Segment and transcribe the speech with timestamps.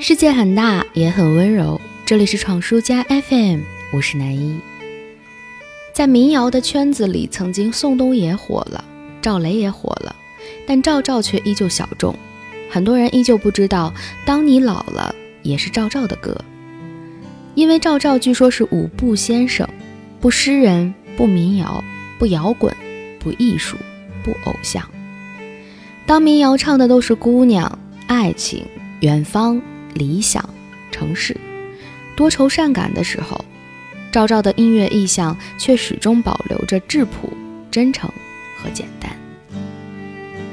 [0.00, 1.80] 世界很大，也很温柔。
[2.04, 3.60] 这里是闯书家 FM，
[3.92, 4.58] 我是南一。
[5.94, 8.84] 在民谣的圈子里，曾经宋冬野火了，
[9.22, 10.14] 赵雷也火了，
[10.66, 12.14] 但赵照却依旧小众。
[12.68, 13.94] 很多人依旧不知道，
[14.26, 16.36] 当你老了也是赵照的歌，
[17.54, 19.68] 因为赵照据说是五不先生：
[20.20, 21.82] 不诗人，不民谣，
[22.18, 22.74] 不摇滚，
[23.20, 23.76] 不艺术，
[24.24, 24.86] 不偶像。
[26.04, 28.66] 当民谣唱的都是姑娘、爱情、
[29.00, 29.62] 远方。
[29.94, 30.48] 理想
[30.90, 31.36] 城市，
[32.14, 33.44] 多愁善感的时候，
[34.12, 37.32] 赵照的音乐意象却始终保留着质朴、
[37.70, 38.10] 真诚
[38.58, 39.10] 和简单。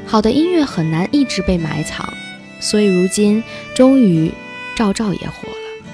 [0.05, 2.13] 好的音乐很难一直被埋藏，
[2.59, 3.43] 所以如今
[3.75, 4.31] 终于
[4.75, 5.85] 赵照也火了。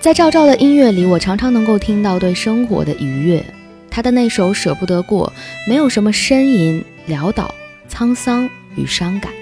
[0.00, 3.44] 在赵照的音乐里，我常常能够听到对生活的愉悦。
[3.90, 5.32] 他的那首《舍不得过》，
[5.68, 7.54] 没有什么呻吟、潦倒、
[7.88, 9.32] 沧桑与伤感。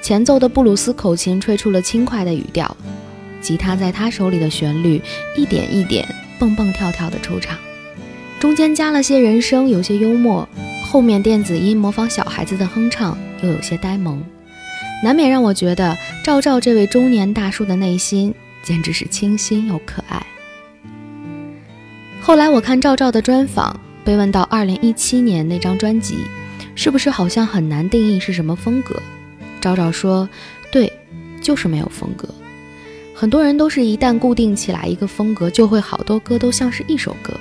[0.00, 2.76] 前奏的布鲁斯口琴吹出了轻快的语调，
[3.40, 5.00] 吉他在他手里的旋律
[5.36, 7.58] 一点一点蹦蹦跳跳的出场，
[8.40, 10.48] 中间加了些人声，有些幽默，
[10.82, 14.22] 后面电子音模仿小孩子的哼唱，又有些呆萌，
[15.02, 20.24] 难免让我觉得赵照这位中年大叔的内心简直是清新又可爱。
[22.20, 26.18] 后来我看赵照的专访，被问到2017年那张专辑，
[26.74, 29.00] 是不是好像很难定义是什么风格？
[29.60, 30.28] 找找说
[30.72, 30.92] ：“对，
[31.40, 32.28] 就是没有风格。
[33.14, 37.34] 很多人都是一旦固定起来一个风格，就会好多歌都像是一首歌。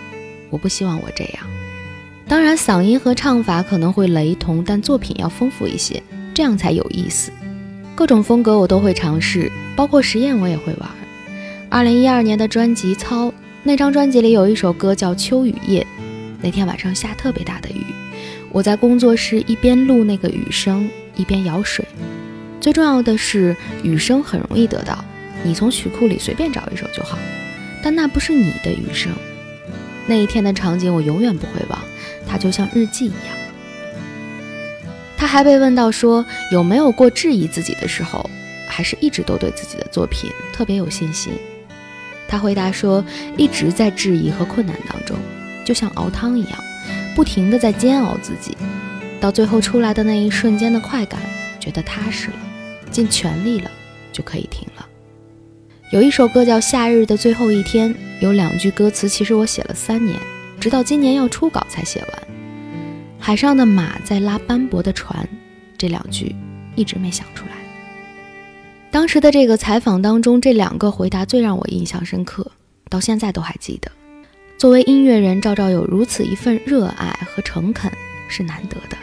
[0.50, 1.46] 我不希望我这样。
[2.28, 6.02] 当然，嗓音和唱法可能会雷同，但作品要丰富一些，
[6.34, 7.32] 这样才有意思。
[7.96, 10.90] 各种风格我都会尝试，包括实验我也会玩。
[11.70, 13.28] 二零一二年的专辑《操》，
[13.64, 15.82] 那张专辑里有一首歌叫《秋雨夜》。
[16.42, 17.84] 那天晚上下特别大的雨，
[18.52, 21.84] 我在工作室一边录那个雨声。”一边舀水，
[22.62, 25.04] 最重要的是雨声很容易得到，
[25.44, 27.18] 你从曲库里随便找一首就好。
[27.84, 29.12] 但那不是你的雨声。
[30.08, 31.80] 那一天的场景我永远不会忘，
[32.28, 33.38] 它就像日记一样。
[35.18, 38.30] 他还被问到说有没有过质疑自己的时候，
[38.68, 41.34] 还是一直都对自己的作品特别有信心。
[42.28, 43.04] 他回答说
[43.36, 45.18] 一直在质疑和困难当中，
[45.66, 46.64] 就像熬汤一样，
[47.16, 48.56] 不停的在煎熬自己。
[49.20, 51.20] 到最后出来的那一瞬间的快感，
[51.60, 52.38] 觉得踏实了，
[52.92, 53.72] 尽全力了，
[54.12, 54.88] 就可以停了。
[55.92, 60.20] 有一首歌叫《夏日的最后一天》，有两句歌词，其实我写了三年，
[60.60, 62.28] 直到今年要初稿才写完。
[63.20, 65.28] 海上的马在拉斑驳的船，
[65.78, 66.36] 这两句
[66.76, 67.52] 一直没想出来。
[68.92, 72.52] 当时的这个采访当中，这两个回答最让我印象深刻，
[72.90, 73.92] 到现在都还记得。
[74.58, 77.92] 作为音乐人，赵照有如此一份热爱和诚恳，
[78.28, 78.98] 是难得的。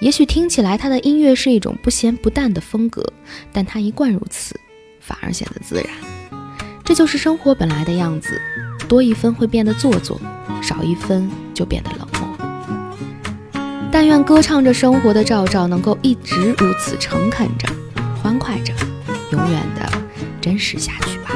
[0.00, 3.02] 也许听起来他的音乐是一种不咸不淡的风格，
[3.52, 4.54] 但他一贯如此，
[5.00, 5.86] 反而显得自然。
[6.84, 8.40] 这就是生活本来的样子，
[8.86, 10.20] 多一分会变得做作，
[10.62, 12.22] 少一分就变得冷漠。
[13.90, 17.66] 但愿歌唱着生活的赵照能够一直如此诚恳着，
[18.22, 18.74] 欢快着，
[19.32, 19.90] 永远的
[20.40, 21.35] 真实下去吧。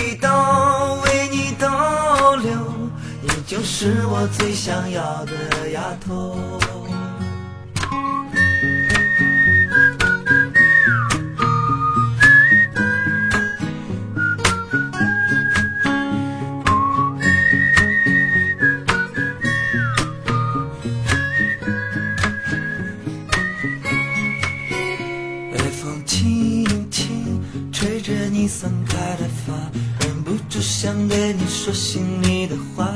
[3.51, 6.39] 就是我最想要的丫头。
[25.51, 27.43] 微风轻轻
[27.73, 29.53] 吹着你散开的发，
[30.05, 32.87] 忍不住想对你说心里的话。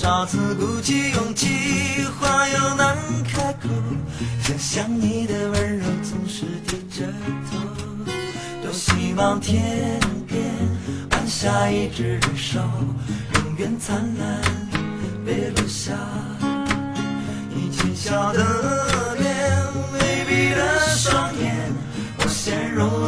[0.00, 3.68] 多少次鼓起勇气话又难开口
[4.40, 7.04] 想想你的温柔总是低着
[7.50, 7.58] 头
[8.62, 9.98] 多希望天
[10.28, 10.40] 边
[11.10, 12.60] 晚霞一直燃烧
[13.34, 14.40] 永远灿烂
[15.26, 15.92] 别落下
[17.52, 19.50] 你浅笑的脸
[19.94, 21.72] 微闭的双眼
[22.18, 23.07] 我陷入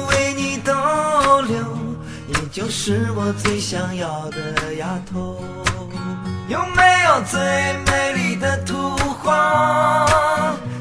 [2.51, 5.41] 就是我最想要的丫头。
[6.49, 7.39] 有没有最
[7.85, 10.05] 美丽的图画？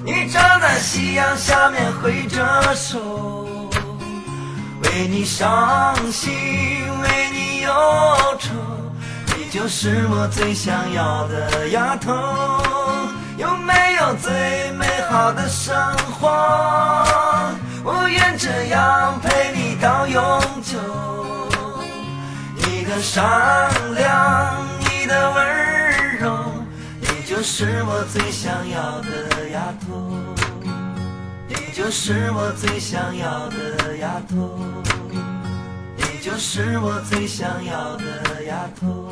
[0.05, 3.47] 你站在夕阳下面挥着手，
[4.83, 6.33] 为你伤心，
[7.03, 7.73] 为你忧
[8.41, 8.51] 愁，
[9.37, 12.13] 你就是我最想要的丫头。
[13.37, 15.73] 有没有最美好的生
[16.19, 17.07] 活？
[17.85, 20.21] 我愿这样陪你到永
[20.65, 21.30] 久。
[22.91, 26.53] 的善良，你的温柔，
[27.01, 30.19] 你就是我最想要的丫头。
[31.47, 34.59] 你就是我最想要的丫头。
[35.97, 39.07] 你就是我最想要的丫头。